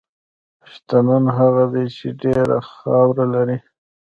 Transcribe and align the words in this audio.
شتمن 0.71 1.23
هغه 1.37 1.63
دی 1.73 1.85
چې 1.95 2.07
ډېره 2.21 2.57
خاوره 2.71 3.25
لري. 3.33 3.57